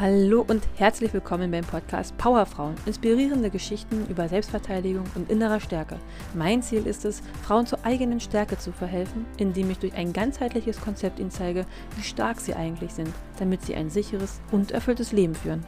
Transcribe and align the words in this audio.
Hallo 0.00 0.44
und 0.48 0.66
herzlich 0.74 1.14
willkommen 1.14 1.52
beim 1.52 1.62
Podcast 1.62 2.18
Powerfrauen. 2.18 2.74
Inspirierende 2.84 3.48
Geschichten 3.48 4.08
über 4.08 4.26
Selbstverteidigung 4.26 5.04
und 5.14 5.30
innerer 5.30 5.60
Stärke. 5.60 6.00
Mein 6.34 6.62
Ziel 6.62 6.88
ist 6.88 7.04
es, 7.04 7.20
Frauen 7.44 7.64
zur 7.64 7.78
eigenen 7.84 8.18
Stärke 8.18 8.58
zu 8.58 8.72
verhelfen, 8.72 9.24
indem 9.38 9.70
ich 9.70 9.78
durch 9.78 9.94
ein 9.94 10.12
ganzheitliches 10.12 10.80
Konzept 10.80 11.20
ihnen 11.20 11.30
zeige, 11.30 11.64
wie 11.94 12.02
stark 12.02 12.40
sie 12.40 12.54
eigentlich 12.54 12.92
sind, 12.92 13.08
damit 13.38 13.62
sie 13.62 13.76
ein 13.76 13.88
sicheres 13.88 14.42
und 14.50 14.72
erfülltes 14.72 15.12
Leben 15.12 15.36
führen. 15.36 15.64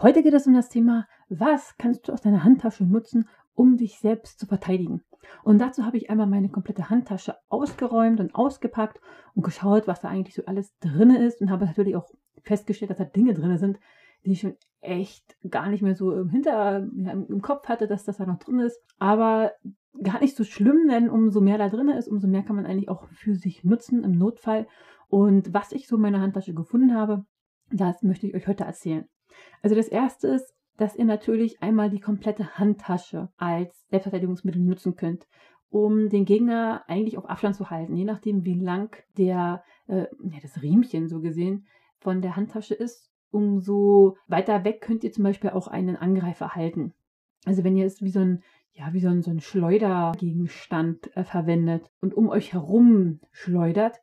Heute 0.00 0.22
geht 0.22 0.32
es 0.32 0.46
um 0.46 0.54
das 0.54 0.70
Thema, 0.70 1.06
was 1.28 1.76
kannst 1.76 2.08
du 2.08 2.14
aus 2.14 2.22
deiner 2.22 2.44
Handtasche 2.44 2.84
nutzen, 2.84 3.28
um 3.52 3.76
dich 3.76 3.98
selbst 3.98 4.40
zu 4.40 4.46
verteidigen. 4.46 5.02
Und 5.44 5.58
dazu 5.58 5.84
habe 5.84 5.98
ich 5.98 6.08
einmal 6.08 6.26
meine 6.26 6.48
komplette 6.48 6.88
Handtasche 6.88 7.36
ausgeräumt 7.50 8.18
und 8.18 8.34
ausgepackt 8.34 8.98
und 9.34 9.44
geschaut, 9.44 9.86
was 9.86 10.00
da 10.00 10.08
eigentlich 10.08 10.36
so 10.36 10.42
alles 10.46 10.74
drin 10.78 11.10
ist 11.10 11.42
und 11.42 11.50
habe 11.50 11.66
natürlich 11.66 11.96
auch 11.96 12.08
festgestellt, 12.42 12.90
dass 12.90 12.98
da 12.98 13.04
Dinge 13.04 13.34
drin 13.34 13.56
sind, 13.58 13.78
die 14.24 14.32
ich 14.32 14.40
schon 14.40 14.56
echt 14.80 15.36
gar 15.48 15.68
nicht 15.68 15.82
mehr 15.82 15.94
so 15.94 16.12
im 16.12 16.28
Hinter, 16.28 16.88
ja, 16.96 17.12
im 17.12 17.42
Kopf 17.42 17.68
hatte, 17.68 17.86
dass 17.86 18.04
das 18.04 18.18
da 18.18 18.26
noch 18.26 18.38
drin 18.38 18.60
ist. 18.60 18.80
Aber 18.98 19.52
gar 20.02 20.20
nicht 20.20 20.36
so 20.36 20.44
schlimm, 20.44 20.88
denn 20.88 21.10
umso 21.10 21.40
mehr 21.40 21.58
da 21.58 21.68
drin 21.68 21.88
ist, 21.88 22.08
umso 22.08 22.26
mehr 22.26 22.42
kann 22.42 22.56
man 22.56 22.66
eigentlich 22.66 22.88
auch 22.88 23.06
für 23.08 23.34
sich 23.34 23.64
nutzen 23.64 24.04
im 24.04 24.12
Notfall. 24.12 24.66
Und 25.08 25.52
was 25.52 25.72
ich 25.72 25.86
so 25.86 25.96
in 25.96 26.02
meiner 26.02 26.20
Handtasche 26.20 26.54
gefunden 26.54 26.94
habe, 26.94 27.24
das 27.70 28.02
möchte 28.02 28.26
ich 28.26 28.34
euch 28.34 28.46
heute 28.46 28.64
erzählen. 28.64 29.06
Also 29.62 29.76
das 29.76 29.88
erste 29.88 30.28
ist, 30.28 30.54
dass 30.76 30.96
ihr 30.96 31.04
natürlich 31.04 31.62
einmal 31.62 31.90
die 31.90 32.00
komplette 32.00 32.58
Handtasche 32.58 33.28
als 33.36 33.86
Selbstverteidigungsmittel 33.90 34.60
nutzen 34.60 34.96
könnt, 34.96 35.26
um 35.68 36.08
den 36.08 36.24
Gegner 36.24 36.82
eigentlich 36.88 37.18
auf 37.18 37.28
Abstand 37.28 37.56
zu 37.56 37.70
halten, 37.70 37.96
je 37.96 38.04
nachdem, 38.04 38.44
wie 38.44 38.58
lang 38.58 38.96
der, 39.16 39.62
äh, 39.86 40.06
ja, 40.22 40.38
das 40.40 40.62
Riemchen 40.62 41.08
so 41.08 41.20
gesehen 41.20 41.66
von 42.02 42.20
der 42.20 42.36
Handtasche 42.36 42.74
ist, 42.74 43.10
umso 43.30 44.16
weiter 44.26 44.64
weg 44.64 44.80
könnt 44.80 45.04
ihr 45.04 45.12
zum 45.12 45.24
Beispiel 45.24 45.50
auch 45.50 45.68
einen 45.68 45.96
Angreifer 45.96 46.54
halten. 46.54 46.92
Also 47.44 47.64
wenn 47.64 47.76
ihr 47.76 47.86
es 47.86 48.02
wie 48.02 48.10
so 48.10 48.20
ein, 48.20 48.42
ja, 48.72 48.92
wie 48.92 49.00
so 49.00 49.08
ein, 49.08 49.22
so 49.22 49.30
ein 49.30 49.40
Schleudergegenstand 49.40 51.16
äh, 51.16 51.24
verwendet 51.24 51.90
und 52.00 52.14
um 52.14 52.28
euch 52.28 52.52
herum 52.52 53.20
schleudert, 53.30 54.00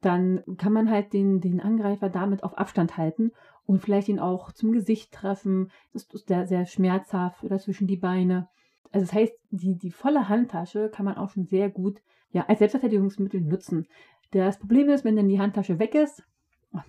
dann 0.00 0.42
kann 0.56 0.72
man 0.72 0.90
halt 0.90 1.12
den, 1.12 1.40
den 1.40 1.60
Angreifer 1.60 2.08
damit 2.08 2.42
auf 2.42 2.56
Abstand 2.56 2.96
halten 2.96 3.32
und 3.66 3.80
vielleicht 3.80 4.08
ihn 4.08 4.18
auch 4.18 4.52
zum 4.52 4.72
Gesicht 4.72 5.12
treffen. 5.12 5.70
Das 5.92 6.04
ist 6.04 6.28
sehr, 6.28 6.46
sehr 6.46 6.64
schmerzhaft 6.64 7.44
oder 7.44 7.58
zwischen 7.58 7.86
die 7.86 7.98
Beine. 7.98 8.48
Also 8.92 9.06
das 9.06 9.14
heißt, 9.14 9.32
die, 9.50 9.76
die 9.76 9.90
volle 9.90 10.28
Handtasche 10.28 10.90
kann 10.92 11.04
man 11.04 11.16
auch 11.16 11.30
schon 11.30 11.44
sehr 11.44 11.68
gut 11.68 12.00
ja, 12.30 12.46
als 12.46 12.60
Selbstverteidigungsmittel 12.60 13.40
nutzen. 13.40 13.86
Das 14.30 14.58
Problem 14.58 14.88
ist, 14.88 15.04
wenn 15.04 15.16
dann 15.16 15.28
die 15.28 15.40
Handtasche 15.40 15.78
weg 15.78 15.94
ist, 15.94 16.24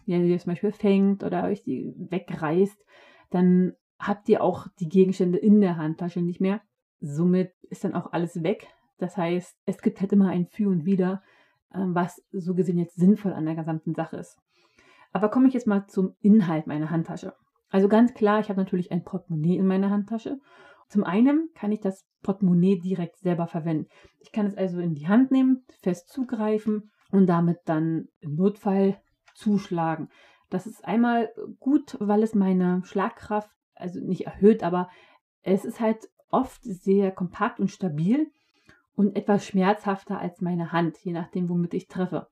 wenn 0.06 0.26
ihr 0.26 0.40
zum 0.40 0.52
Beispiel 0.52 0.72
fängt 0.72 1.24
oder 1.24 1.46
euch 1.46 1.64
die 1.64 1.94
wegreißt, 1.98 2.86
dann 3.30 3.74
habt 4.00 4.28
ihr 4.30 4.44
auch 4.44 4.68
die 4.80 4.90
Gegenstände 4.90 5.38
in 5.38 5.62
der 5.62 5.78
Handtasche 5.78 6.22
nicht 6.22 6.42
mehr. 6.42 6.62
Somit 7.00 7.52
ist 7.70 7.84
dann 7.84 7.96
auch 7.96 8.12
alles 8.12 8.44
weg. 8.44 8.68
Das 8.98 9.18
heißt, 9.18 9.58
es 9.66 9.82
gibt 9.82 10.00
halt 10.02 10.12
immer 10.14 10.30
ein 10.30 10.46
Für 10.46 10.70
und 10.70 10.86
Wider, 10.86 11.24
ähm, 11.74 11.96
was 11.96 12.22
so 12.32 12.54
gesehen 12.54 12.78
jetzt 12.78 12.96
sinnvoll 12.96 13.34
an 13.34 13.46
der 13.46 13.56
gesamten 13.56 13.96
Sache 13.96 14.18
ist. 14.18 14.38
Aber 15.14 15.30
komme 15.30 15.48
ich 15.48 15.54
jetzt 15.54 15.68
mal 15.68 15.88
zum 15.88 16.16
Inhalt 16.22 16.68
meiner 16.68 16.90
Handtasche. 16.90 17.34
Also 17.70 17.88
ganz 17.88 18.14
klar, 18.14 18.40
ich 18.40 18.50
habe 18.50 18.60
natürlich 18.60 18.92
ein 18.92 19.04
Portemonnaie 19.04 19.58
in 19.58 19.68
meiner 19.68 19.90
Handtasche. 19.90 20.40
Zum 20.88 21.04
einen 21.04 21.50
kann 21.56 21.72
ich 21.72 21.80
das 21.80 22.06
Portemonnaie 22.22 22.80
direkt 22.80 23.18
selber 23.18 23.48
verwenden. 23.48 23.88
Ich 24.20 24.32
kann 24.32 24.46
es 24.46 24.56
also 24.56 24.80
in 24.80 24.94
die 24.94 25.08
Hand 25.08 25.32
nehmen, 25.32 25.64
fest 25.82 26.10
zugreifen 26.10 26.92
und 27.12 27.28
damit 27.28 27.60
dann 27.66 28.10
im 28.20 28.36
Notfall 28.36 29.02
zuschlagen. 29.36 30.10
Das 30.50 30.68
ist 30.68 30.84
einmal 30.86 31.32
gut, 31.60 31.98
weil 32.00 32.24
es 32.24 32.36
meine 32.36 32.82
Schlagkraft, 32.84 33.50
also 33.76 34.00
nicht 34.00 34.26
erhöht, 34.26 34.64
aber 34.64 34.90
es 35.44 35.66
ist 35.66 35.80
halt 35.80 36.10
oft 36.30 36.64
sehr 36.64 37.12
kompakt 37.12 37.60
und 37.60 37.72
stabil 37.72 38.32
und 38.96 39.16
etwas 39.16 39.46
schmerzhafter 39.46 40.20
als 40.20 40.42
meine 40.42 40.72
Hand, 40.72 40.98
je 41.00 41.14
nachdem, 41.14 41.50
womit 41.50 41.74
ich 41.74 41.88
treffe. 41.88 42.28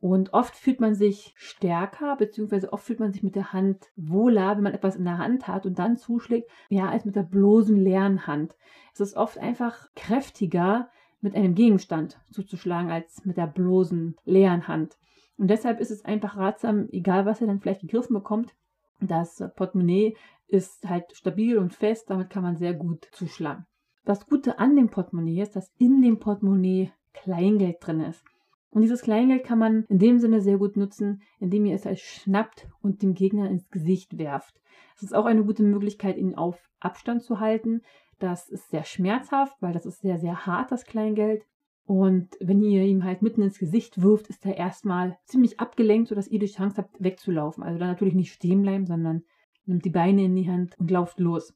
Und 0.00 0.32
oft 0.32 0.56
fühlt 0.56 0.80
man 0.80 0.96
sich 0.96 1.32
stärker, 1.36 2.16
beziehungsweise 2.16 2.72
oft 2.72 2.84
fühlt 2.84 2.98
man 2.98 3.12
sich 3.12 3.22
mit 3.22 3.36
der 3.36 3.52
Hand 3.52 3.92
wohler, 3.94 4.56
wenn 4.56 4.64
man 4.64 4.74
etwas 4.74 4.96
in 4.96 5.04
der 5.04 5.18
Hand 5.18 5.46
hat 5.46 5.64
und 5.64 5.78
dann 5.78 5.96
zuschlägt, 5.96 6.50
ja, 6.70 6.88
als 6.88 7.04
mit 7.04 7.14
der 7.14 7.22
bloßen 7.22 7.76
leeren 7.76 8.26
Hand. 8.26 8.56
Es 8.92 9.00
ist 9.00 9.16
oft 9.16 9.38
einfach 9.38 9.86
kräftiger, 9.94 10.88
mit 11.20 11.36
einem 11.36 11.54
Gegenstand 11.54 12.20
zuzuschlagen, 12.30 12.90
als 12.90 13.24
mit 13.24 13.36
der 13.36 13.46
bloßen 13.46 14.16
leeren 14.24 14.66
Hand. 14.66 14.98
Und 15.42 15.48
deshalb 15.48 15.80
ist 15.80 15.90
es 15.90 16.04
einfach 16.04 16.36
ratsam, 16.36 16.88
egal 16.92 17.26
was 17.26 17.40
ihr 17.40 17.48
dann 17.48 17.58
vielleicht 17.58 17.80
gegriffen 17.80 18.14
bekommt, 18.14 18.54
das 19.00 19.42
Portemonnaie 19.56 20.16
ist 20.46 20.88
halt 20.88 21.10
stabil 21.16 21.58
und 21.58 21.74
fest, 21.74 22.08
damit 22.10 22.30
kann 22.30 22.44
man 22.44 22.54
sehr 22.54 22.74
gut 22.74 23.08
zuschlagen. 23.10 23.66
Das 24.04 24.28
Gute 24.28 24.60
an 24.60 24.76
dem 24.76 24.88
Portemonnaie 24.88 25.42
ist, 25.42 25.56
dass 25.56 25.72
in 25.78 26.00
dem 26.00 26.20
Portemonnaie 26.20 26.92
Kleingeld 27.12 27.78
drin 27.80 28.02
ist. 28.02 28.22
Und 28.70 28.82
dieses 28.82 29.02
Kleingeld 29.02 29.42
kann 29.42 29.58
man 29.58 29.84
in 29.88 29.98
dem 29.98 30.20
Sinne 30.20 30.42
sehr 30.42 30.58
gut 30.58 30.76
nutzen, 30.76 31.22
indem 31.40 31.66
ihr 31.66 31.74
es 31.74 31.86
halt 31.86 31.98
schnappt 31.98 32.68
und 32.80 33.02
dem 33.02 33.14
Gegner 33.14 33.50
ins 33.50 33.68
Gesicht 33.68 34.18
werft. 34.18 34.60
Es 34.94 35.02
ist 35.02 35.12
auch 35.12 35.24
eine 35.24 35.44
gute 35.44 35.64
Möglichkeit, 35.64 36.18
ihn 36.18 36.36
auf 36.36 36.70
Abstand 36.78 37.24
zu 37.24 37.40
halten. 37.40 37.82
Das 38.20 38.48
ist 38.48 38.70
sehr 38.70 38.84
schmerzhaft, 38.84 39.56
weil 39.60 39.72
das 39.72 39.86
ist 39.86 40.02
sehr, 40.02 40.20
sehr 40.20 40.46
hart, 40.46 40.70
das 40.70 40.84
Kleingeld. 40.84 41.44
Und 41.84 42.28
wenn 42.40 42.62
ihr 42.62 42.84
ihm 42.84 43.04
halt 43.04 43.22
mitten 43.22 43.42
ins 43.42 43.58
Gesicht 43.58 44.00
wirft, 44.02 44.28
ist 44.28 44.46
er 44.46 44.56
erstmal 44.56 45.18
ziemlich 45.24 45.58
abgelenkt, 45.58 46.08
sodass 46.08 46.28
ihr 46.28 46.38
die 46.38 46.46
Chance 46.46 46.76
habt, 46.78 47.02
wegzulaufen. 47.02 47.64
Also 47.64 47.78
dann 47.78 47.88
natürlich 47.88 48.14
nicht 48.14 48.32
stehen 48.32 48.62
bleiben, 48.62 48.86
sondern 48.86 49.22
nimmt 49.66 49.84
die 49.84 49.90
Beine 49.90 50.24
in 50.24 50.36
die 50.36 50.48
Hand 50.48 50.78
und 50.78 50.90
lauft 50.90 51.18
los. 51.18 51.54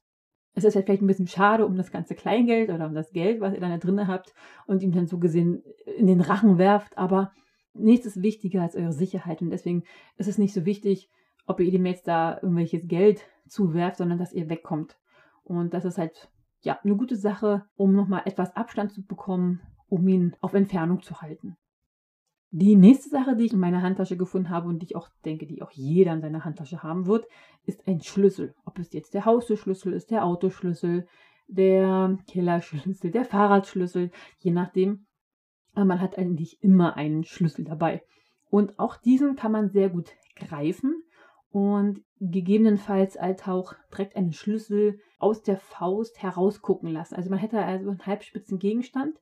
Es 0.54 0.64
ist 0.64 0.74
halt 0.74 0.86
vielleicht 0.86 1.02
ein 1.02 1.06
bisschen 1.06 1.28
schade 1.28 1.66
um 1.66 1.76
das 1.76 1.92
ganze 1.92 2.14
Kleingeld 2.14 2.70
oder 2.70 2.86
um 2.86 2.94
das 2.94 3.12
Geld, 3.12 3.40
was 3.40 3.54
ihr 3.54 3.60
dann 3.60 3.70
da 3.70 3.78
drin 3.78 4.08
habt 4.08 4.34
und 4.66 4.82
ihm 4.82 4.92
dann 4.92 5.06
so 5.06 5.18
gesehen 5.18 5.62
in 5.98 6.06
den 6.06 6.20
Rachen 6.20 6.58
werft, 6.58 6.96
aber 6.96 7.32
nichts 7.74 8.06
ist 8.06 8.22
wichtiger 8.22 8.62
als 8.62 8.74
eure 8.74 8.92
Sicherheit 8.92 9.42
und 9.42 9.50
deswegen 9.50 9.84
ist 10.16 10.28
es 10.28 10.38
nicht 10.38 10.54
so 10.54 10.64
wichtig, 10.64 11.10
ob 11.46 11.60
ihr 11.60 11.70
ihm 11.70 11.84
jetzt 11.84 12.08
da 12.08 12.38
irgendwelches 12.40 12.88
Geld 12.88 13.22
zuwerft, 13.46 13.98
sondern 13.98 14.18
dass 14.18 14.32
ihr 14.32 14.48
wegkommt. 14.48 14.96
Und 15.44 15.74
das 15.74 15.84
ist 15.84 15.98
halt 15.98 16.30
ja 16.62 16.78
eine 16.82 16.96
gute 16.96 17.16
Sache, 17.16 17.66
um 17.76 17.94
nochmal 17.94 18.22
etwas 18.24 18.56
Abstand 18.56 18.92
zu 18.92 19.04
bekommen 19.04 19.60
um 19.88 20.06
ihn 20.08 20.36
auf 20.40 20.54
Entfernung 20.54 21.02
zu 21.02 21.20
halten. 21.20 21.56
Die 22.50 22.76
nächste 22.76 23.10
Sache, 23.10 23.36
die 23.36 23.44
ich 23.44 23.52
in 23.52 23.58
meiner 23.58 23.82
Handtasche 23.82 24.16
gefunden 24.16 24.50
habe 24.50 24.68
und 24.68 24.80
die 24.80 24.86
ich 24.86 24.96
auch 24.96 25.08
denke, 25.24 25.46
die 25.46 25.62
auch 25.62 25.72
jeder 25.72 26.12
in 26.12 26.20
seiner 26.20 26.44
Handtasche 26.44 26.82
haben 26.82 27.06
wird, 27.06 27.26
ist 27.64 27.86
ein 27.86 28.00
Schlüssel. 28.00 28.54
Ob 28.64 28.78
es 28.78 28.92
jetzt 28.92 29.14
der 29.14 29.24
Haustürschlüssel 29.24 29.92
ist, 29.92 30.10
der 30.10 30.24
Autoschlüssel, 30.24 31.06
der 31.48 32.18
Kellerschlüssel, 32.28 33.10
der 33.10 33.24
Fahrradschlüssel, 33.24 34.10
je 34.38 34.52
nachdem. 34.52 35.06
Aber 35.74 35.84
man 35.84 36.00
hat 36.00 36.16
eigentlich 36.16 36.62
immer 36.62 36.96
einen 36.96 37.24
Schlüssel 37.24 37.64
dabei. 37.64 38.02
Und 38.48 38.78
auch 38.78 38.96
diesen 38.96 39.36
kann 39.36 39.52
man 39.52 39.68
sehr 39.68 39.90
gut 39.90 40.12
greifen 40.36 41.02
und 41.50 42.00
gegebenenfalls 42.20 43.16
als 43.16 43.46
auch 43.46 43.74
direkt 43.92 44.16
einen 44.16 44.32
Schlüssel 44.32 45.00
aus 45.18 45.42
der 45.42 45.58
Faust 45.58 46.22
herausgucken 46.22 46.88
lassen. 46.88 47.16
Also 47.16 47.28
man 47.28 47.38
hätte 47.38 47.62
also 47.62 47.90
einen 47.90 48.06
halbspitzen 48.06 48.58
Gegenstand 48.58 49.18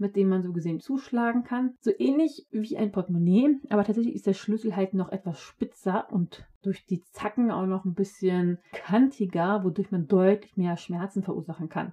mit 0.00 0.16
dem 0.16 0.28
man 0.28 0.42
so 0.42 0.52
gesehen 0.52 0.80
zuschlagen 0.80 1.44
kann. 1.44 1.74
So 1.80 1.92
ähnlich 1.96 2.46
wie 2.50 2.76
ein 2.76 2.90
Portemonnaie, 2.90 3.58
aber 3.68 3.84
tatsächlich 3.84 4.14
ist 4.14 4.26
der 4.26 4.32
Schlüssel 4.32 4.74
halt 4.74 4.94
noch 4.94 5.12
etwas 5.12 5.38
spitzer 5.38 6.08
und 6.10 6.46
durch 6.62 6.86
die 6.86 7.02
Zacken 7.12 7.50
auch 7.50 7.66
noch 7.66 7.84
ein 7.84 7.94
bisschen 7.94 8.58
kantiger, 8.72 9.62
wodurch 9.62 9.90
man 9.90 10.06
deutlich 10.06 10.56
mehr 10.56 10.76
Schmerzen 10.76 11.22
verursachen 11.22 11.68
kann. 11.68 11.92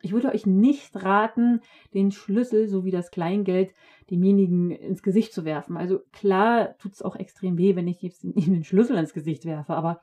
Ich 0.00 0.12
würde 0.12 0.28
euch 0.28 0.46
nicht 0.46 0.94
raten, 1.02 1.60
den 1.92 2.12
Schlüssel 2.12 2.68
sowie 2.68 2.92
das 2.92 3.10
Kleingeld 3.10 3.74
demjenigen 4.10 4.70
ins 4.70 5.02
Gesicht 5.02 5.32
zu 5.32 5.44
werfen. 5.44 5.76
Also 5.76 6.00
klar 6.12 6.76
tut 6.78 6.92
es 6.92 7.02
auch 7.02 7.16
extrem 7.16 7.58
weh, 7.58 7.74
wenn 7.74 7.88
ich 7.88 8.00
jetzt 8.02 8.22
ihm 8.22 8.34
den 8.34 8.64
Schlüssel 8.64 8.96
ins 8.96 9.12
Gesicht 9.12 9.44
werfe, 9.44 9.74
aber 9.74 10.00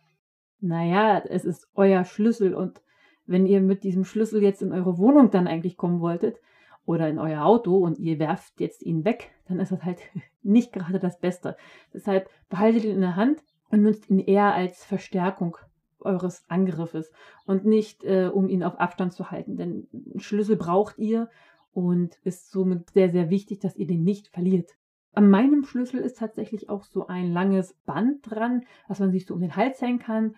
naja, 0.59 1.19
es 1.19 1.45
ist 1.45 1.69
euer 1.75 2.03
Schlüssel 2.03 2.55
und 2.55 2.81
wenn 3.27 3.45
ihr 3.45 3.61
mit 3.61 3.83
diesem 3.83 4.03
Schlüssel 4.03 4.41
jetzt 4.41 4.61
in 4.61 4.71
eure 4.71 4.97
Wohnung 4.97 5.31
dann 5.31 5.47
eigentlich 5.47 5.77
kommen 5.77 5.99
wolltet, 5.99 6.39
oder 6.85 7.09
in 7.09 7.19
euer 7.19 7.43
Auto 7.43 7.77
und 7.77 7.97
ihr 7.97 8.19
werft 8.19 8.59
jetzt 8.59 8.83
ihn 8.83 9.05
weg, 9.05 9.31
dann 9.47 9.59
ist 9.59 9.71
das 9.71 9.83
halt 9.83 9.99
nicht 10.43 10.73
gerade 10.73 10.99
das 10.99 11.19
Beste. 11.19 11.57
Deshalb 11.93 12.29
behaltet 12.49 12.83
ihn 12.83 12.91
in 12.91 13.01
der 13.01 13.15
Hand 13.15 13.43
und 13.69 13.81
nutzt 13.81 14.09
ihn 14.09 14.19
eher 14.19 14.53
als 14.53 14.85
Verstärkung 14.85 15.57
eures 15.99 16.45
Angriffes 16.47 17.11
und 17.45 17.65
nicht, 17.65 18.03
äh, 18.03 18.29
um 18.31 18.47
ihn 18.47 18.63
auf 18.63 18.79
Abstand 18.79 19.13
zu 19.13 19.31
halten. 19.31 19.57
Denn 19.57 19.87
Schlüssel 20.17 20.55
braucht 20.55 20.99
ihr 20.99 21.29
und 21.73 22.15
ist 22.23 22.51
somit 22.51 22.91
sehr, 22.91 23.09
sehr 23.09 23.29
wichtig, 23.29 23.59
dass 23.59 23.75
ihr 23.75 23.87
den 23.87 24.03
nicht 24.03 24.27
verliert. 24.27 24.71
An 25.13 25.29
meinem 25.29 25.63
Schlüssel 25.63 26.01
ist 26.01 26.17
tatsächlich 26.17 26.69
auch 26.69 26.83
so 26.83 27.07
ein 27.07 27.31
langes 27.31 27.73
Band 27.85 28.29
dran, 28.29 28.65
was 28.87 28.99
man 28.99 29.11
sich 29.11 29.25
so 29.25 29.33
um 29.33 29.39
den 29.39 29.55
Hals 29.55 29.81
hängen 29.81 29.99
kann. 29.99 30.35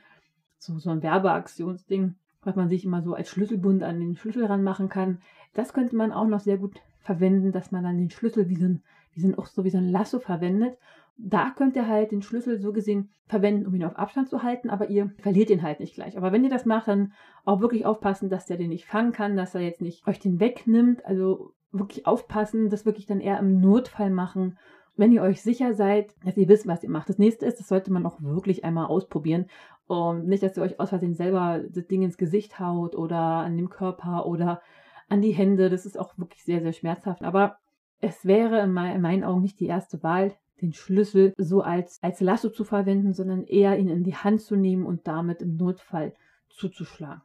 So, 0.58 0.78
so 0.80 0.90
ein 0.90 1.04
Werbeaktionsding 1.04 2.16
was 2.48 2.56
man 2.56 2.70
sich 2.70 2.86
immer 2.86 3.04
so 3.04 3.14
als 3.14 3.30
Schlüsselbund 3.30 3.84
an 3.84 4.00
den 4.00 4.16
Schlüssel 4.16 4.46
ranmachen 4.46 4.90
kann. 4.90 5.20
Das 5.54 5.74
könnte 5.74 5.96
man 5.96 6.12
auch 6.12 6.28
noch 6.28 6.40
sehr 6.40 6.58
gut 6.58 6.82
verwenden, 7.02 7.52
dass 7.52 7.72
man 7.72 7.84
dann 7.84 7.98
den 7.98 8.10
Schlüssel 8.10 8.50
wie 8.50 8.56
so 8.56 8.66
ein, 8.66 8.84
die 9.16 9.22
sind 9.22 9.38
auch 9.38 9.46
so 9.46 9.64
wie 9.64 9.70
so 9.70 9.78
ein 9.78 9.90
Lasso 9.90 10.20
verwendet. 10.20 10.78
Da 11.18 11.52
könnt 11.56 11.76
ihr 11.76 11.88
halt 11.88 12.12
den 12.12 12.22
Schlüssel 12.22 12.60
so 12.60 12.74
gesehen 12.74 13.10
verwenden, 13.28 13.66
um 13.66 13.76
ihn 13.76 13.84
auf 13.84 13.98
Abstand 13.98 14.30
zu 14.30 14.44
halten, 14.44 14.70
aber 14.70 14.90
ihr 14.90 15.12
verliert 15.20 15.50
ihn 15.50 15.64
halt 15.64 15.80
nicht 15.80 15.96
gleich. 15.96 16.18
Aber 16.18 16.32
wenn 16.32 16.44
ihr 16.44 16.50
das 16.50 16.66
macht, 16.66 16.88
dann 16.88 17.14
auch 17.44 17.60
wirklich 17.60 17.86
aufpassen, 17.86 18.30
dass 18.30 18.46
der 18.46 18.58
den 18.58 18.70
nicht 18.70 18.86
fangen 18.86 19.12
kann, 19.12 19.36
dass 19.36 19.56
er 19.56 19.62
jetzt 19.62 19.82
nicht 19.82 20.08
euch 20.08 20.20
den 20.20 20.40
wegnimmt. 20.40 21.06
Also 21.06 21.54
wirklich 21.72 22.08
aufpassen, 22.08 22.70
das 22.70 22.86
wirklich 22.86 23.08
dann 23.08 23.20
eher 23.20 23.40
im 23.40 23.60
Notfall 23.60 24.10
machen 24.10 24.58
wenn 24.98 25.12
ihr 25.12 25.22
euch 25.22 25.42
sicher 25.42 25.74
seid, 25.74 26.16
dass 26.26 26.38
ihr 26.38 26.48
wisst, 26.48 26.68
was 26.68 26.84
ihr 26.84 26.90
macht. 26.90 27.08
Das 27.08 27.20
nächste 27.20 27.46
ist, 27.46 27.60
das 27.60 27.68
sollte 27.68 27.94
man 27.94 28.06
auch 28.06 28.22
wirklich 28.22 28.66
einmal 28.66 28.88
ausprobieren. 28.88 29.46
Und 29.88 30.28
nicht, 30.28 30.44
dass 30.44 30.58
ihr 30.58 30.64
euch 30.64 30.80
aus 30.80 30.90
Versehen 30.90 31.16
selber 31.16 31.62
das 31.70 31.88
Ding 31.88 32.04
ins 32.04 32.18
Gesicht 32.18 32.60
haut 32.60 32.96
oder 32.96 33.18
an 33.18 33.56
dem 33.56 33.70
Körper 33.70 34.26
oder 34.26 34.62
an 35.10 35.22
die 35.22 35.32
Hände. 35.32 35.70
Das 35.70 35.86
ist 35.86 35.98
auch 35.98 36.18
wirklich 36.18 36.44
sehr, 36.44 36.62
sehr 36.62 36.74
schmerzhaft. 36.74 37.24
Aber 37.24 37.58
es 38.00 38.26
wäre 38.26 38.60
in, 38.62 38.74
meinen 38.74 39.24
Augen 39.24 39.42
nicht 39.42 39.60
die 39.60 39.68
erste 39.68 40.04
Wahl, 40.04 40.34
den 40.62 40.74
Schlüssel 40.74 41.34
so 41.38 41.62
als, 41.62 42.00
als 42.02 42.20
Lasso 42.20 42.50
zu 42.50 42.64
verwenden, 42.64 43.14
sondern 43.14 43.44
eher 43.44 43.78
ihn 43.78 43.90
in 43.90 44.04
die 44.04 44.16
Hand 44.16 44.42
zu 44.42 44.56
nehmen 44.56 44.86
und 44.86 45.08
damit 45.08 45.42
im 45.42 45.56
Notfall 45.56 46.14
zuzuschlagen. 46.50 47.22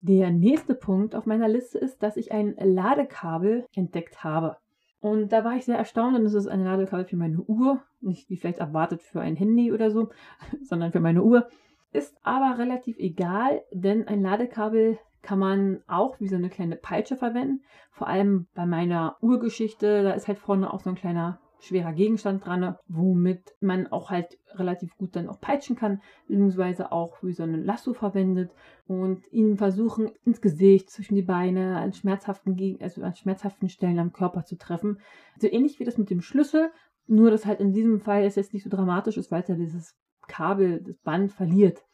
Der 0.00 0.30
nächste 0.30 0.74
Punkt 0.74 1.14
auf 1.14 1.26
meiner 1.26 1.48
Liste 1.48 1.78
ist, 1.78 2.02
dass 2.02 2.16
ich 2.16 2.32
ein 2.32 2.54
Ladekabel 2.58 3.66
entdeckt 3.74 4.22
habe. 4.22 4.58
Und 5.00 5.32
da 5.32 5.44
war 5.44 5.56
ich 5.56 5.64
sehr 5.64 5.78
erstaunt 5.78 6.16
und 6.16 6.24
es 6.26 6.34
ist 6.34 6.46
ein 6.46 6.64
Ladekabel 6.64 7.06
für 7.06 7.16
meine 7.16 7.40
Uhr. 7.40 7.82
Nicht 8.00 8.28
wie 8.28 8.36
vielleicht 8.36 8.58
erwartet 8.58 9.02
für 9.02 9.20
ein 9.20 9.36
Handy 9.36 9.72
oder 9.72 9.90
so, 9.90 10.10
sondern 10.62 10.92
für 10.92 11.00
meine 11.00 11.22
Uhr. 11.22 11.48
Ist 11.96 12.18
aber 12.24 12.58
relativ 12.58 12.98
egal, 12.98 13.62
denn 13.72 14.06
ein 14.06 14.20
Ladekabel 14.20 14.98
kann 15.22 15.38
man 15.38 15.82
auch 15.86 16.20
wie 16.20 16.28
so 16.28 16.36
eine 16.36 16.50
kleine 16.50 16.76
Peitsche 16.76 17.16
verwenden. 17.16 17.62
Vor 17.90 18.06
allem 18.06 18.48
bei 18.54 18.66
meiner 18.66 19.16
Uhrgeschichte, 19.22 20.02
da 20.02 20.10
ist 20.10 20.28
halt 20.28 20.38
vorne 20.38 20.74
auch 20.74 20.80
so 20.80 20.90
ein 20.90 20.96
kleiner 20.96 21.40
schwerer 21.58 21.94
Gegenstand 21.94 22.44
dran, 22.44 22.76
womit 22.86 23.54
man 23.60 23.86
auch 23.86 24.10
halt 24.10 24.38
relativ 24.50 24.94
gut 24.98 25.16
dann 25.16 25.26
auch 25.30 25.40
peitschen 25.40 25.74
kann, 25.74 26.02
beziehungsweise 26.28 26.92
auch 26.92 27.22
wie 27.22 27.32
so 27.32 27.44
einen 27.44 27.64
Lasso 27.64 27.94
verwendet 27.94 28.52
und 28.86 29.32
ihn 29.32 29.56
versuchen 29.56 30.10
ins 30.26 30.42
Gesicht, 30.42 30.90
zwischen 30.90 31.14
die 31.14 31.22
Beine, 31.22 31.78
an 31.78 31.94
schmerzhaften, 31.94 32.76
also 32.82 33.02
an 33.02 33.14
schmerzhaften 33.14 33.70
Stellen 33.70 33.98
am 33.98 34.12
Körper 34.12 34.44
zu 34.44 34.58
treffen. 34.58 35.00
So 35.40 35.48
ähnlich 35.50 35.80
wie 35.80 35.84
das 35.84 35.96
mit 35.96 36.10
dem 36.10 36.20
Schlüssel, 36.20 36.70
nur 37.06 37.30
dass 37.30 37.46
halt 37.46 37.60
in 37.60 37.72
diesem 37.72 38.00
Fall 38.00 38.24
es 38.24 38.36
jetzt 38.36 38.52
nicht 38.52 38.64
so 38.64 38.68
dramatisch 38.68 39.16
ist, 39.16 39.30
weil 39.30 39.40
es 39.40 39.48
ja 39.48 39.54
dieses 39.54 39.96
Kabel, 40.28 40.82
das 40.82 40.98
Band 40.98 41.32
verliert 41.32 41.86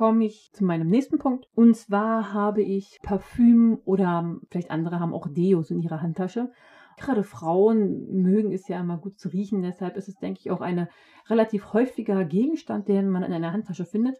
komme 0.00 0.24
ich 0.24 0.50
zu 0.54 0.64
meinem 0.64 0.88
nächsten 0.88 1.18
Punkt. 1.18 1.46
Und 1.54 1.76
zwar 1.76 2.32
habe 2.32 2.62
ich 2.62 2.98
Parfüm 3.02 3.82
oder 3.84 4.34
vielleicht 4.50 4.70
andere 4.70 4.98
haben 4.98 5.12
auch 5.12 5.26
Deos 5.28 5.70
in 5.70 5.82
ihrer 5.82 6.00
Handtasche. 6.00 6.50
Gerade 6.96 7.22
Frauen 7.22 8.06
mögen 8.10 8.50
es 8.50 8.66
ja 8.66 8.80
immer 8.80 8.96
gut 8.96 9.18
zu 9.18 9.28
riechen, 9.28 9.60
deshalb 9.60 9.98
ist 9.98 10.08
es, 10.08 10.16
denke 10.16 10.40
ich, 10.40 10.50
auch 10.50 10.62
ein 10.62 10.88
relativ 11.28 11.74
häufiger 11.74 12.24
Gegenstand, 12.24 12.88
den 12.88 13.10
man 13.10 13.22
in 13.24 13.34
einer 13.34 13.52
Handtasche 13.52 13.84
findet. 13.84 14.16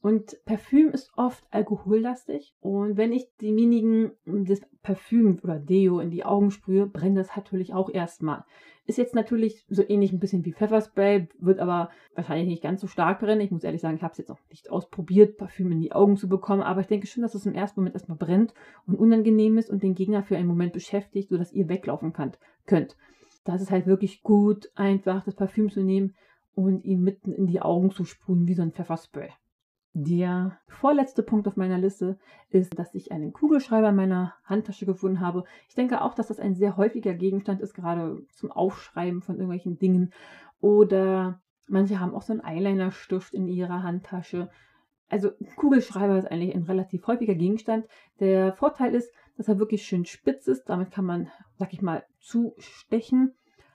Und 0.00 0.36
Parfüm 0.44 0.90
ist 0.90 1.10
oft 1.16 1.44
alkohollastig. 1.50 2.54
Und 2.60 2.96
wenn 2.96 3.12
ich 3.12 3.28
demjenigen 3.40 4.12
das 4.24 4.60
Parfüm 4.82 5.40
oder 5.42 5.58
Deo 5.58 5.98
in 5.98 6.10
die 6.10 6.24
Augen 6.24 6.52
sprühe, 6.52 6.86
brennt 6.86 7.18
das 7.18 7.34
natürlich 7.36 7.74
auch 7.74 7.90
erstmal. 7.90 8.44
Ist 8.86 8.96
jetzt 8.96 9.14
natürlich 9.14 9.66
so 9.68 9.82
ähnlich 9.86 10.12
ein 10.12 10.20
bisschen 10.20 10.44
wie 10.44 10.52
Pfefferspray, 10.52 11.28
wird 11.40 11.58
aber 11.58 11.90
wahrscheinlich 12.14 12.48
nicht 12.48 12.62
ganz 12.62 12.80
so 12.80 12.86
stark 12.86 13.18
brennen. 13.18 13.42
Ich 13.42 13.50
muss 13.50 13.64
ehrlich 13.64 13.80
sagen, 13.80 13.96
ich 13.96 14.02
habe 14.02 14.12
es 14.12 14.18
jetzt 14.18 14.28
noch 14.28 14.38
nicht 14.48 14.70
ausprobiert, 14.70 15.36
Parfüm 15.36 15.72
in 15.72 15.80
die 15.80 15.92
Augen 15.92 16.16
zu 16.16 16.28
bekommen, 16.28 16.62
aber 16.62 16.80
ich 16.80 16.86
denke 16.86 17.06
schon, 17.06 17.22
dass 17.22 17.34
es 17.34 17.44
im 17.44 17.54
ersten 17.54 17.80
Moment 17.80 17.96
erstmal 17.96 18.16
brennt 18.16 18.54
und 18.86 18.98
unangenehm 18.98 19.58
ist 19.58 19.68
und 19.68 19.82
den 19.82 19.94
Gegner 19.94 20.22
für 20.22 20.38
einen 20.38 20.48
Moment 20.48 20.72
beschäftigt, 20.72 21.28
sodass 21.28 21.52
ihr 21.52 21.68
weglaufen 21.68 22.12
könnt. 22.12 22.38
könnt. 22.66 22.96
Das 23.44 23.60
ist 23.60 23.70
halt 23.70 23.86
wirklich 23.86 24.22
gut, 24.22 24.70
einfach 24.74 25.24
das 25.24 25.34
Parfüm 25.34 25.70
zu 25.70 25.82
nehmen 25.82 26.14
und 26.54 26.84
ihn 26.84 27.02
mitten 27.02 27.32
in 27.32 27.46
die 27.46 27.60
Augen 27.60 27.90
zu 27.90 28.04
sprühen, 28.04 28.46
wie 28.46 28.54
so 28.54 28.62
ein 28.62 28.72
Pfefferspray. 28.72 29.30
Der 29.94 30.58
vorletzte 30.68 31.22
Punkt 31.22 31.48
auf 31.48 31.56
meiner 31.56 31.78
Liste 31.78 32.18
ist, 32.50 32.78
dass 32.78 32.94
ich 32.94 33.10
einen 33.10 33.32
Kugelschreiber 33.32 33.88
in 33.88 33.96
meiner 33.96 34.34
Handtasche 34.44 34.86
gefunden 34.86 35.20
habe. 35.20 35.44
Ich 35.68 35.74
denke 35.74 36.02
auch, 36.02 36.14
dass 36.14 36.28
das 36.28 36.38
ein 36.38 36.54
sehr 36.54 36.76
häufiger 36.76 37.14
Gegenstand 37.14 37.60
ist, 37.60 37.74
gerade 37.74 38.22
zum 38.32 38.52
Aufschreiben 38.52 39.22
von 39.22 39.36
irgendwelchen 39.36 39.78
Dingen. 39.78 40.12
Oder 40.60 41.40
manche 41.66 42.00
haben 42.00 42.14
auch 42.14 42.22
so 42.22 42.32
einen 42.32 42.44
Eyeliner-Stift 42.44 43.34
in 43.34 43.48
ihrer 43.48 43.82
Handtasche. 43.82 44.50
Also 45.08 45.30
Kugelschreiber 45.56 46.18
ist 46.18 46.30
eigentlich 46.30 46.54
ein 46.54 46.64
relativ 46.64 47.06
häufiger 47.06 47.34
Gegenstand. 47.34 47.86
Der 48.20 48.52
Vorteil 48.52 48.94
ist, 48.94 49.10
dass 49.36 49.48
er 49.48 49.58
wirklich 49.58 49.84
schön 49.84 50.04
spitz 50.04 50.46
ist. 50.46 50.64
Damit 50.64 50.90
kann 50.90 51.06
man, 51.06 51.30
sag 51.56 51.72
ich 51.72 51.80
mal, 51.80 52.04
zustechen. 52.20 53.34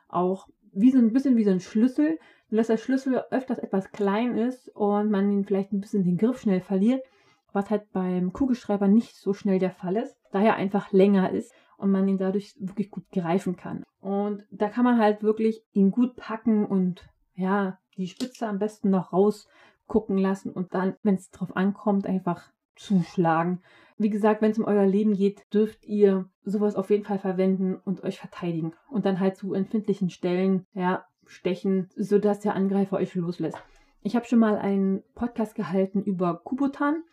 Auch 0.10 0.48
wie 0.74 0.92
so 0.92 0.98
ein 0.98 1.14
bisschen 1.14 1.38
wie 1.38 1.44
so 1.44 1.52
ein 1.52 1.60
Schlüssel 1.60 2.18
dass 2.58 2.68
der 2.68 2.78
Schlüssel 2.78 3.24
öfters 3.32 3.58
etwas 3.58 3.92
klein 3.92 4.38
ist 4.38 4.70
und 4.70 5.10
man 5.10 5.32
ihn 5.32 5.46
vielleicht 5.46 5.74
ein 5.74 5.82
bisschen 5.82 6.04
den 6.04 6.18
Griff 6.18 6.42
schnell 6.42 6.62
verliert, 6.62 7.04
was 7.52 7.70
halt 7.70 7.92
beim 7.92 8.34
Kugelschreiber 8.34 8.88
nicht 8.88 9.16
so 9.16 9.34
schnell 9.34 9.60
der 9.60 9.72
Fall 9.72 9.96
ist, 9.96 10.16
da 10.32 10.42
er 10.42 10.56
einfach 10.56 10.92
länger 10.92 11.32
ist 11.32 11.54
und 11.78 11.92
man 11.92 12.08
ihn 12.08 12.18
dadurch 12.18 12.56
wirklich 12.60 12.92
gut 12.92 13.10
greifen 13.12 13.56
kann. 13.56 13.84
Und 14.00 14.46
da 14.52 14.70
kann 14.70 14.84
man 14.84 15.00
halt 15.00 15.24
wirklich 15.24 15.64
ihn 15.72 15.92
gut 15.92 16.16
packen 16.16 16.66
und 16.66 17.08
ja, 17.36 17.80
die 17.98 18.08
Spitze 18.08 18.48
am 18.48 18.60
besten 18.60 18.90
noch 18.90 19.14
rausgucken 19.14 20.18
lassen 20.18 20.52
und 20.52 20.74
dann, 20.74 20.96
wenn 21.04 21.16
es 21.16 21.32
drauf 21.32 21.56
ankommt, 21.56 22.06
einfach 22.06 22.52
zuschlagen. 22.76 23.62
Wie 24.04 24.10
gesagt, 24.10 24.42
wenn 24.42 24.52
es 24.52 24.60
um 24.60 24.66
euer 24.66 24.86
Leben 24.86 25.14
geht, 25.14 25.46
dürft 25.54 25.86
ihr 25.86 26.26
sowas 26.44 26.76
auf 26.76 26.90
jeden 26.90 27.06
Fall 27.06 27.20
verwenden 27.20 27.78
und 27.86 28.04
euch 28.04 28.20
verteidigen. 28.20 28.74
Und 28.90 29.06
dann 29.06 29.22
halt 29.22 29.38
zu 29.38 29.54
empfindlichen 29.54 30.10
Stellen, 30.10 30.66
ja, 30.74 31.06
stechen, 31.26 31.88
sodass 31.96 32.42
der 32.42 32.54
Angreifer 32.54 32.98
euch 32.98 33.16
loslässt. 33.16 33.58
Ich 34.02 34.18
habe 34.18 34.26
schon 34.26 34.40
mal 34.40 34.58
einen 34.58 35.04
Podcast 35.16 35.56
gehalten 35.56 36.04
über 36.04 36.42
Kubotan. 36.44 37.04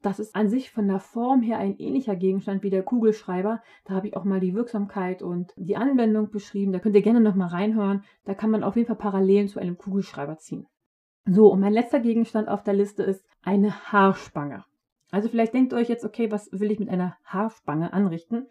Das 0.00 0.18
ist 0.18 0.34
an 0.34 0.48
sich 0.48 0.70
von 0.70 0.88
der 0.88 1.00
Form 1.00 1.42
her 1.42 1.58
ein 1.58 1.76
ähnlicher 1.76 2.16
Gegenstand 2.16 2.62
wie 2.62 2.70
der 2.70 2.82
Kugelschreiber. 2.82 3.62
Da 3.84 3.92
habe 3.92 4.08
ich 4.08 4.16
auch 4.16 4.24
mal 4.24 4.40
die 4.40 4.54
Wirksamkeit 4.54 5.20
und 5.20 5.52
die 5.56 5.76
Anwendung 5.76 6.30
beschrieben. 6.30 6.72
Da 6.72 6.78
könnt 6.78 6.96
ihr 6.96 7.02
gerne 7.02 7.20
nochmal 7.20 7.48
reinhören. 7.48 8.04
Da 8.24 8.32
kann 8.32 8.50
man 8.50 8.64
auf 8.64 8.76
jeden 8.76 8.86
Fall 8.88 8.96
Parallelen 8.96 9.48
zu 9.48 9.60
einem 9.60 9.76
Kugelschreiber 9.76 10.38
ziehen. 10.38 10.66
So, 11.26 11.52
und 11.52 11.60
mein 11.60 11.74
letzter 11.74 12.00
Gegenstand 12.00 12.48
auf 12.48 12.62
der 12.62 12.72
Liste 12.72 13.02
ist 13.02 13.22
eine 13.42 13.92
Haarspange. 13.92 14.64
Also 15.12 15.28
vielleicht 15.28 15.52
denkt 15.52 15.72
ihr 15.72 15.76
euch 15.76 15.90
jetzt, 15.90 16.04
okay, 16.04 16.32
was 16.32 16.50
will 16.52 16.72
ich 16.72 16.80
mit 16.80 16.88
einer 16.88 17.16
Haarspange 17.26 17.92
anrichten? 17.92 18.46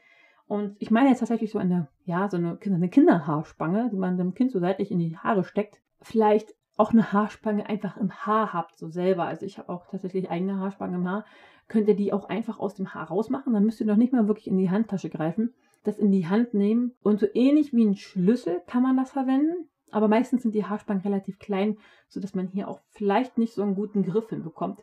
Und 0.47 0.75
ich 0.79 0.91
meine 0.91 1.09
jetzt 1.09 1.19
tatsächlich 1.19 1.49
so 1.49 1.57
eine, 1.57 1.87
ja, 2.05 2.29
so 2.29 2.37
eine, 2.37 2.59
eine 2.63 2.89
Kinderhaarspange, 2.89 3.89
die 3.91 3.97
man 3.97 4.17
dem 4.17 4.35
Kind 4.35 4.51
so 4.51 4.59
seitlich 4.59 4.91
in 4.91 4.99
die 4.99 5.17
Haare 5.17 5.43
steckt. 5.43 5.81
Vielleicht 6.01 6.53
auch 6.77 6.91
eine 6.91 7.11
Haarspange 7.11 7.67
einfach 7.67 7.97
im 7.97 8.11
Haar 8.11 8.53
habt, 8.53 8.77
so 8.77 8.89
selber. 8.89 9.25
Also 9.25 9.45
ich 9.45 9.57
habe 9.57 9.69
auch 9.69 9.87
tatsächlich 9.87 10.29
eigene 10.29 10.59
Haarspange 10.59 10.97
im 10.97 11.09
Haar. 11.09 11.25
Könnt 11.67 11.87
ihr 11.87 11.95
die 11.95 12.13
auch 12.13 12.29
einfach 12.29 12.59
aus 12.59 12.75
dem 12.75 12.93
Haar 12.93 13.07
rausmachen. 13.07 13.53
Dann 13.53 13.65
müsst 13.65 13.79
ihr 13.79 13.87
noch 13.87 13.95
nicht 13.95 14.13
mal 14.13 14.27
wirklich 14.27 14.47
in 14.47 14.57
die 14.57 14.69
Handtasche 14.69 15.09
greifen. 15.09 15.53
Das 15.83 15.97
in 15.97 16.11
die 16.11 16.27
Hand 16.27 16.53
nehmen. 16.53 16.93
Und 17.01 17.19
so 17.19 17.27
ähnlich 17.33 17.73
wie 17.73 17.85
ein 17.85 17.95
Schlüssel 17.95 18.61
kann 18.67 18.83
man 18.83 18.97
das 18.97 19.11
verwenden. 19.11 19.67
Aber 19.89 20.07
meistens 20.07 20.43
sind 20.43 20.53
die 20.53 20.65
Haarspangen 20.65 21.01
relativ 21.01 21.39
klein, 21.39 21.77
sodass 22.07 22.35
man 22.35 22.47
hier 22.47 22.67
auch 22.67 22.81
vielleicht 22.89 23.39
nicht 23.39 23.53
so 23.53 23.63
einen 23.63 23.73
guten 23.73 24.03
Griff 24.03 24.29
hinbekommt. 24.29 24.79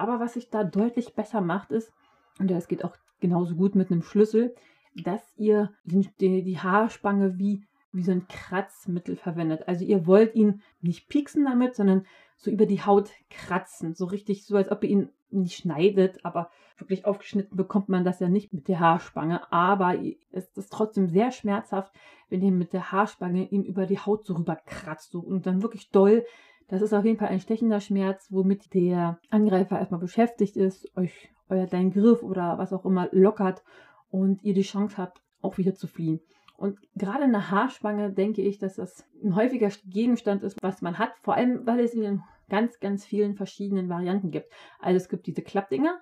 Aber 0.00 0.18
was 0.18 0.32
sich 0.32 0.48
da 0.48 0.64
deutlich 0.64 1.14
besser 1.14 1.42
macht, 1.42 1.70
ist, 1.70 1.92
und 2.38 2.50
das 2.50 2.68
geht 2.68 2.84
auch 2.84 2.96
genauso 3.20 3.54
gut 3.54 3.74
mit 3.74 3.90
einem 3.90 4.02
Schlüssel, 4.02 4.54
dass 4.94 5.20
ihr 5.36 5.70
die, 5.84 6.58
Haarspange 6.58 7.38
wie, 7.38 7.62
wie 7.92 8.02
so 8.02 8.10
ein 8.10 8.26
Kratzmittel 8.26 9.16
verwendet. 9.16 9.68
Also 9.68 9.84
ihr 9.84 10.06
wollt 10.06 10.34
ihn 10.34 10.62
nicht 10.80 11.08
pieksen 11.08 11.44
damit, 11.44 11.76
sondern 11.76 12.06
so 12.38 12.50
über 12.50 12.64
die 12.64 12.82
Haut 12.82 13.10
kratzen. 13.28 13.94
So 13.94 14.06
richtig, 14.06 14.46
so 14.46 14.56
als 14.56 14.70
ob 14.70 14.82
ihr 14.84 14.90
ihn 14.90 15.08
nicht 15.30 15.58
schneidet, 15.58 16.24
aber 16.24 16.50
wirklich 16.78 17.04
aufgeschnitten 17.04 17.56
bekommt 17.56 17.90
man 17.90 18.02
das 18.02 18.20
ja 18.20 18.28
nicht 18.30 18.54
mit 18.54 18.68
der 18.68 18.80
Haarspange. 18.80 19.52
Aber 19.52 19.96
es 20.32 20.56
ist 20.56 20.72
trotzdem 20.72 21.08
sehr 21.08 21.30
schmerzhaft, 21.30 21.92
wenn 22.30 22.42
ihr 22.42 22.52
mit 22.52 22.72
der 22.72 22.90
Haarspange 22.90 23.48
ihm 23.48 23.64
über 23.64 23.84
die 23.84 23.98
Haut 23.98 24.24
so 24.24 24.34
rüber 24.34 24.56
kratzt 24.64 25.10
so, 25.12 25.20
und 25.20 25.44
dann 25.44 25.62
wirklich 25.62 25.90
doll. 25.90 26.24
Das 26.70 26.82
ist 26.82 26.92
auf 26.92 27.04
jeden 27.04 27.18
Fall 27.18 27.28
ein 27.28 27.40
stechender 27.40 27.80
Schmerz, 27.80 28.28
womit 28.30 28.72
der 28.74 29.18
Angreifer 29.28 29.76
erstmal 29.76 29.98
beschäftigt 29.98 30.56
ist, 30.56 30.96
euch 30.96 31.28
euer 31.48 31.66
dein 31.66 31.90
Griff 31.90 32.22
oder 32.22 32.58
was 32.58 32.72
auch 32.72 32.84
immer 32.84 33.08
lockert 33.10 33.64
und 34.08 34.44
ihr 34.44 34.54
die 34.54 34.62
Chance 34.62 34.96
habt, 34.96 35.20
auch 35.42 35.58
wieder 35.58 35.74
zu 35.74 35.88
fliehen. 35.88 36.20
Und 36.56 36.78
gerade 36.94 37.24
eine 37.24 37.50
Haarspange 37.50 38.12
denke 38.12 38.42
ich, 38.42 38.58
dass 38.58 38.76
das 38.76 39.04
ein 39.24 39.34
häufiger 39.34 39.68
Gegenstand 39.84 40.44
ist, 40.44 40.62
was 40.62 40.80
man 40.80 40.98
hat, 40.98 41.10
vor 41.22 41.34
allem 41.34 41.66
weil 41.66 41.80
es 41.80 41.92
ihn 41.92 42.04
in 42.04 42.22
ganz, 42.48 42.78
ganz 42.78 43.04
vielen 43.04 43.34
verschiedenen 43.34 43.88
Varianten 43.88 44.30
gibt. 44.30 44.52
Also 44.78 44.96
es 44.96 45.08
gibt 45.08 45.26
diese 45.26 45.42
Klappdinger, 45.42 45.98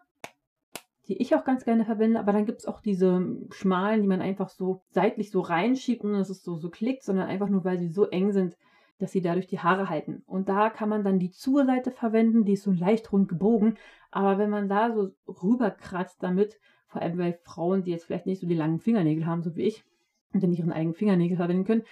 die 1.07 1.17
ich 1.17 1.35
auch 1.35 1.45
ganz 1.45 1.65
gerne 1.65 1.87
verwende, 1.87 2.21
aber 2.21 2.33
dann 2.33 2.45
gibt 2.45 2.59
es 2.59 2.67
auch 2.67 2.83
diese 2.83 3.39
schmalen, 3.53 4.03
die 4.03 4.09
man 4.09 4.21
einfach 4.21 4.51
so 4.51 4.83
seitlich 4.91 5.31
so 5.31 5.41
reinschiebt 5.41 6.05
und 6.05 6.15
es 6.17 6.29
ist 6.29 6.45
so, 6.45 6.57
so 6.57 6.69
klickt, 6.69 7.05
sondern 7.05 7.29
einfach 7.29 7.49
nur, 7.49 7.65
weil 7.65 7.79
sie 7.79 7.89
so 7.89 8.05
eng 8.05 8.33
sind, 8.33 8.55
dass 8.99 9.13
sie 9.13 9.23
dadurch 9.23 9.47
die 9.47 9.61
Haare 9.61 9.89
halten. 9.89 10.23
Und 10.27 10.49
da 10.49 10.71
kann 10.71 10.89
man 10.89 11.05
dann 11.05 11.19
die 11.19 11.31
Zur-Seite 11.31 11.91
verwenden, 11.91 12.45
die 12.45 12.55
ist 12.55 12.65
so 12.65 12.73
leicht 12.73 13.13
rund 13.13 13.29
gebogen, 13.29 13.77
aber 14.11 14.39
wenn 14.39 14.51
man 14.51 14.69
da 14.69 14.93
so 14.93 15.11
rüberkratzt 15.27 16.23
damit, 16.23 16.59
vor 16.87 17.03
allem 17.03 17.19
bei 17.19 17.33
Frauen, 17.45 17.85
die 17.85 17.91
jetzt 17.91 18.05
vielleicht 18.05 18.27
nicht 18.27 18.41
so 18.41 18.47
die 18.47 18.55
langen 18.55 18.81
Fingernägel 18.81 19.27
haben, 19.27 19.43
so 19.43 19.55
wie 19.57 19.63
ich, 19.63 19.85
und 20.33 20.43
dann 20.43 20.53
ihren 20.53 20.73
eigenen 20.73 20.95
Fingernägel 20.95 21.37
verwenden 21.37 21.65
können, 21.65 21.85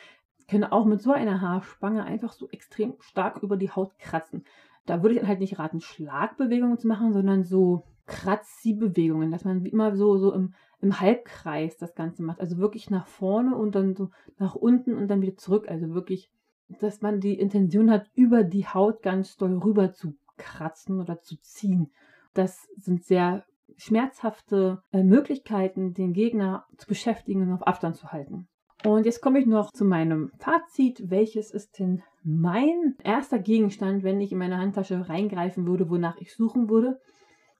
können 0.48 0.64
auch 0.64 0.84
mit 0.84 1.02
so 1.02 1.12
einer 1.12 1.40
Haarspange 1.40 2.04
einfach 2.04 2.32
so 2.32 2.48
extrem 2.50 2.94
stark 3.00 3.42
über 3.42 3.56
die 3.56 3.70
Haut 3.70 3.98
kratzen. 3.98 4.44
Da 4.84 5.02
würde 5.02 5.16
ich 5.16 5.26
halt 5.26 5.40
nicht 5.40 5.58
raten, 5.58 5.80
Schlagbewegungen 5.80 6.78
zu 6.78 6.86
machen, 6.86 7.12
sondern 7.12 7.42
so 7.42 7.84
Kratzi-Bewegungen, 8.06 9.32
dass 9.32 9.44
man 9.44 9.64
immer 9.64 9.96
so, 9.96 10.16
so 10.16 10.32
im, 10.32 10.54
im 10.80 11.00
Halbkreis 11.00 11.76
das 11.76 11.94
Ganze 11.94 12.22
macht. 12.22 12.40
Also 12.40 12.58
wirklich 12.58 12.88
nach 12.90 13.08
vorne 13.08 13.56
und 13.56 13.74
dann 13.74 13.96
so 13.96 14.10
nach 14.38 14.54
unten 14.54 14.94
und 14.94 15.08
dann 15.08 15.22
wieder 15.22 15.36
zurück. 15.36 15.68
Also 15.68 15.92
wirklich, 15.92 16.30
dass 16.68 17.00
man 17.00 17.20
die 17.20 17.38
Intention 17.38 17.90
hat, 17.90 18.10
über 18.14 18.42
die 18.44 18.66
Haut 18.66 19.02
ganz 19.02 19.36
doll 19.36 19.56
rüber 19.58 19.92
zu 19.92 20.14
kratzen 20.36 21.00
oder 21.00 21.20
zu 21.20 21.36
ziehen. 21.40 21.90
Das 22.34 22.68
sind 22.76 23.04
sehr 23.04 23.44
schmerzhafte 23.76 24.82
äh, 24.92 25.02
Möglichkeiten, 25.02 25.94
den 25.94 26.12
Gegner 26.12 26.66
zu 26.76 26.86
beschäftigen 26.86 27.42
und 27.42 27.52
auf 27.52 27.66
Abstand 27.66 27.96
zu 27.96 28.12
halten. 28.12 28.48
Und 28.84 29.06
jetzt 29.06 29.20
komme 29.20 29.38
ich 29.38 29.46
noch 29.46 29.72
zu 29.72 29.84
meinem 29.84 30.30
Fazit. 30.38 31.10
Welches 31.10 31.50
ist 31.50 31.78
denn 31.78 32.02
mein 32.22 32.96
erster 33.02 33.38
Gegenstand, 33.38 34.02
wenn 34.02 34.20
ich 34.20 34.32
in 34.32 34.38
meine 34.38 34.58
Handtasche 34.58 35.08
reingreifen 35.08 35.66
würde, 35.66 35.90
wonach 35.90 36.16
ich 36.18 36.34
suchen 36.34 36.68
würde? 36.68 37.00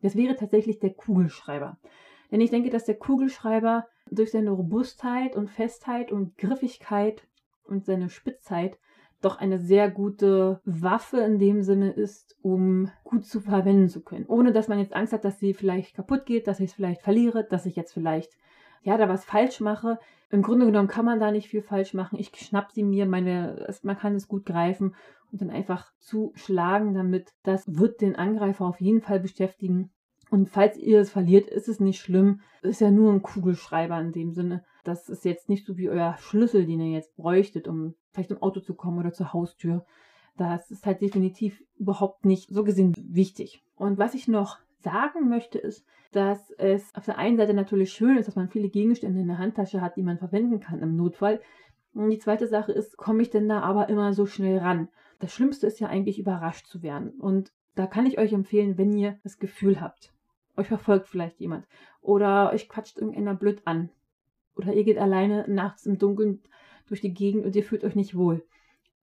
Das 0.02 0.14
wäre 0.14 0.36
tatsächlich 0.36 0.78
der 0.78 0.92
Kugelschreiber. 0.92 1.78
Denn 2.30 2.40
ich 2.40 2.50
denke, 2.50 2.70
dass 2.70 2.84
der 2.84 2.96
Kugelschreiber 2.96 3.86
durch 4.10 4.30
seine 4.30 4.50
Robustheit 4.50 5.36
und 5.36 5.50
Festheit 5.50 6.12
und 6.12 6.36
Griffigkeit 6.36 7.26
und 7.64 7.86
seine 7.86 8.08
Spitzheit 8.10 8.78
doch 9.22 9.38
eine 9.38 9.58
sehr 9.58 9.90
gute 9.90 10.60
Waffe 10.64 11.18
in 11.18 11.38
dem 11.38 11.62
Sinne 11.62 11.90
ist, 11.90 12.36
um 12.42 12.90
gut 13.04 13.24
zu 13.24 13.40
verwenden 13.40 13.88
zu 13.88 14.02
können. 14.02 14.26
Ohne 14.26 14.52
dass 14.52 14.68
man 14.68 14.78
jetzt 14.78 14.94
Angst 14.94 15.12
hat, 15.12 15.24
dass 15.24 15.38
sie 15.38 15.54
vielleicht 15.54 15.94
kaputt 15.94 16.26
geht, 16.26 16.46
dass 16.46 16.60
ich 16.60 16.70
es 16.70 16.74
vielleicht 16.74 17.02
verliere, 17.02 17.44
dass 17.44 17.66
ich 17.66 17.76
jetzt 17.76 17.92
vielleicht 17.92 18.32
ja 18.82 18.96
da 18.96 19.08
was 19.08 19.24
falsch 19.24 19.60
mache. 19.60 19.98
Im 20.30 20.42
Grunde 20.42 20.66
genommen 20.66 20.88
kann 20.88 21.04
man 21.04 21.20
da 21.20 21.30
nicht 21.30 21.48
viel 21.48 21.62
falsch 21.62 21.94
machen. 21.94 22.18
Ich 22.18 22.30
schnapp 22.36 22.72
sie 22.72 22.82
mir, 22.82 23.06
meine, 23.06 23.66
man 23.82 23.98
kann 23.98 24.14
es 24.14 24.28
gut 24.28 24.44
greifen 24.44 24.94
und 25.32 25.40
dann 25.40 25.50
einfach 25.50 25.92
zuschlagen 25.98 26.94
damit. 26.94 27.32
Das 27.42 27.64
wird 27.66 28.00
den 28.00 28.16
Angreifer 28.16 28.64
auf 28.64 28.80
jeden 28.80 29.00
Fall 29.00 29.20
beschäftigen. 29.20 29.90
Und 30.30 30.48
falls 30.48 30.76
ihr 30.76 31.00
es 31.00 31.10
verliert, 31.10 31.48
ist 31.48 31.68
es 31.68 31.78
nicht 31.80 32.00
schlimm. 32.00 32.40
Ist 32.62 32.80
ja 32.80 32.90
nur 32.90 33.12
ein 33.12 33.22
Kugelschreiber 33.22 34.00
in 34.00 34.12
dem 34.12 34.32
Sinne. 34.32 34.64
Das 34.82 35.08
ist 35.08 35.24
jetzt 35.24 35.48
nicht 35.48 35.66
so 35.66 35.76
wie 35.76 35.88
euer 35.88 36.16
Schlüssel, 36.18 36.66
den 36.66 36.80
ihr 36.80 36.90
jetzt 36.90 37.16
bräuchtet, 37.16 37.68
um 37.68 37.94
vielleicht 38.16 38.30
im 38.30 38.42
Auto 38.42 38.60
zu 38.60 38.74
kommen 38.74 38.98
oder 38.98 39.12
zur 39.12 39.32
Haustür. 39.32 39.84
Das 40.36 40.70
ist 40.70 40.86
halt 40.86 41.00
definitiv 41.00 41.62
überhaupt 41.78 42.24
nicht 42.24 42.50
so 42.50 42.64
gesehen 42.64 42.94
wichtig. 42.96 43.62
Und 43.76 43.98
was 43.98 44.14
ich 44.14 44.26
noch 44.26 44.58
sagen 44.80 45.28
möchte, 45.28 45.58
ist, 45.58 45.86
dass 46.12 46.50
es 46.52 46.94
auf 46.94 47.04
der 47.04 47.18
einen 47.18 47.36
Seite 47.36 47.52
natürlich 47.52 47.92
schön 47.92 48.16
ist, 48.16 48.26
dass 48.26 48.36
man 48.36 48.48
viele 48.48 48.68
Gegenstände 48.68 49.20
in 49.20 49.28
der 49.28 49.38
Handtasche 49.38 49.80
hat, 49.80 49.96
die 49.96 50.02
man 50.02 50.18
verwenden 50.18 50.60
kann 50.60 50.80
im 50.80 50.96
Notfall. 50.96 51.40
Und 51.94 52.10
die 52.10 52.18
zweite 52.18 52.46
Sache 52.46 52.72
ist, 52.72 52.96
komme 52.96 53.22
ich 53.22 53.30
denn 53.30 53.48
da 53.48 53.60
aber 53.60 53.88
immer 53.88 54.12
so 54.12 54.26
schnell 54.26 54.58
ran? 54.58 54.88
Das 55.18 55.32
Schlimmste 55.32 55.66
ist 55.66 55.80
ja 55.80 55.88
eigentlich 55.88 56.18
überrascht 56.18 56.66
zu 56.66 56.82
werden. 56.82 57.10
Und 57.10 57.52
da 57.74 57.86
kann 57.86 58.06
ich 58.06 58.18
euch 58.18 58.32
empfehlen, 58.32 58.78
wenn 58.78 58.96
ihr 58.96 59.18
das 59.24 59.38
Gefühl 59.38 59.80
habt, 59.80 60.12
euch 60.56 60.68
verfolgt 60.68 61.08
vielleicht 61.08 61.40
jemand 61.40 61.66
oder 62.00 62.50
euch 62.52 62.68
quatscht 62.68 62.98
irgendeiner 62.98 63.34
blöd 63.34 63.60
an 63.66 63.90
oder 64.56 64.72
ihr 64.72 64.84
geht 64.84 64.98
alleine 64.98 65.44
nachts 65.48 65.84
im 65.84 65.98
Dunkeln 65.98 66.40
durch 66.86 67.00
die 67.00 67.14
Gegend 67.14 67.44
und 67.44 67.56
ihr 67.56 67.64
fühlt 67.64 67.84
euch 67.84 67.94
nicht 67.94 68.16
wohl. 68.16 68.44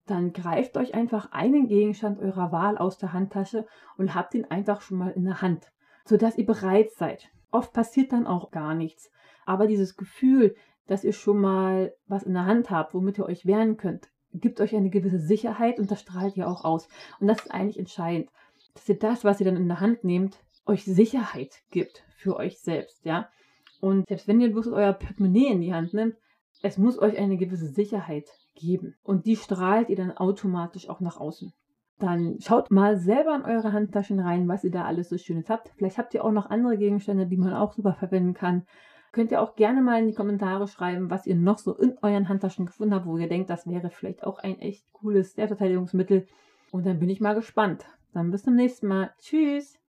Dann 0.06 0.34
greift 0.34 0.78
euch 0.78 0.94
einfach 0.94 1.32
einen 1.32 1.68
Gegenstand 1.68 2.20
eurer 2.20 2.52
Wahl 2.52 2.78
aus 2.78 2.98
der 2.98 3.14
Handtasche 3.14 3.66
und 3.98 4.16
habt 4.16 4.34
ihn 4.36 4.46
einfach 4.46 4.82
schon 4.82 4.98
mal 4.98 5.12
in 5.12 5.24
der 5.24 5.42
Hand, 5.42 5.72
sodass 6.06 6.38
ihr 6.38 6.46
bereit 6.46 6.92
seid. 6.92 7.30
Oft 7.52 7.72
passiert 7.72 8.12
dann 8.12 8.28
auch 8.28 8.52
gar 8.52 8.76
nichts. 8.76 9.12
Aber 9.46 9.68
dieses 9.68 9.96
Gefühl, 9.96 10.56
dass 10.88 11.04
ihr 11.04 11.14
schon 11.14 11.40
mal 11.40 11.94
was 12.08 12.24
in 12.24 12.34
der 12.34 12.46
Hand 12.46 12.70
habt, 12.70 12.94
womit 12.94 13.18
ihr 13.18 13.26
euch 13.26 13.46
wehren 13.46 13.78
könnt, 13.78 14.10
gibt 14.34 14.60
euch 14.60 14.76
eine 14.76 14.90
gewisse 14.90 15.20
Sicherheit 15.20 15.80
und 15.80 15.92
das 15.92 16.02
strahlt 16.02 16.36
ihr 16.36 16.48
auch 16.48 16.66
aus. 16.66 16.88
Und 17.20 17.28
das 17.28 17.40
ist 17.42 17.52
eigentlich 17.52 17.80
entscheidend, 17.80 18.30
dass 18.74 18.90
ihr 18.90 18.98
das, 18.98 19.24
was 19.24 19.40
ihr 19.40 19.46
dann 19.46 19.58
in 19.58 19.68
der 19.68 19.80
Hand 19.80 20.04
nehmt, 20.04 20.40
euch 20.66 20.84
Sicherheit 20.84 21.62
gibt 21.70 22.04
für 22.16 22.36
euch 22.36 22.60
selbst, 22.60 23.06
ja. 23.06 23.30
Und 23.80 24.08
selbst 24.08 24.28
wenn 24.28 24.42
ihr 24.42 24.52
bloß 24.52 24.68
euer 24.68 24.94
Portemonnaie 24.94 25.52
in 25.52 25.62
die 25.62 25.74
Hand 25.74 25.94
nimmt, 25.94 26.16
es 26.64 26.78
muss 26.78 26.98
euch 26.98 27.18
eine 27.20 27.38
gewisse 27.38 27.68
Sicherheit 27.68 28.30
geben. 28.56 28.96
Und 29.04 29.26
die 29.26 29.36
strahlt 29.36 29.90
ihr 29.90 29.98
dann 29.98 30.18
automatisch 30.18 30.90
auch 30.90 31.02
nach 31.02 31.20
außen. 31.20 31.54
Dann 32.00 32.38
schaut 32.40 32.72
mal 32.72 32.98
selber 32.98 33.36
in 33.36 33.44
eure 33.44 33.74
Handtaschen 33.74 34.20
rein, 34.20 34.48
was 34.48 34.64
ihr 34.64 34.72
da 34.72 34.86
alles 34.86 35.10
so 35.10 35.18
Schönes 35.18 35.50
habt. 35.50 35.72
Vielleicht 35.76 35.98
habt 35.98 36.14
ihr 36.14 36.24
auch 36.24 36.32
noch 36.32 36.50
andere 36.50 36.78
Gegenstände, 36.78 37.28
die 37.28 37.38
man 37.38 37.54
auch 37.54 37.74
super 37.74 37.94
verwenden 37.94 38.34
kann. 38.34 38.66
Könnt 39.12 39.32
ihr 39.32 39.42
auch 39.42 39.56
gerne 39.56 39.82
mal 39.82 40.00
in 40.00 40.08
die 40.08 40.16
Kommentare 40.16 40.68
schreiben, 40.68 41.12
was 41.12 41.28
ihr 41.28 41.36
noch 41.36 41.60
so 41.60 41.76
in 41.78 41.98
euren 42.02 42.30
Handtaschen 42.30 42.66
gefunden 42.66 42.96
habt, 42.96 43.06
wo 43.06 43.18
ihr 43.18 43.30
denkt, 43.30 43.50
das 43.50 43.68
wäre 43.68 43.90
vielleicht 43.90 44.24
auch 44.24 44.40
ein 44.40 44.58
echt 44.60 44.92
cooles 44.94 45.34
Selbstverteidigungsmittel. 45.34 46.26
Und 46.72 46.86
dann 46.86 47.00
bin 47.00 47.10
ich 47.10 47.20
mal 47.20 47.36
gespannt. 47.36 47.86
Dann 48.14 48.32
bis 48.32 48.44
zum 48.44 48.56
nächsten 48.56 48.88
Mal. 48.88 49.12
Tschüss! 49.20 49.83